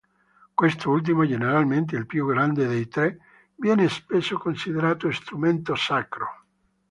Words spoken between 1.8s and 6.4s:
il più grande dei tre, viene spesso considerato strumento "sacro".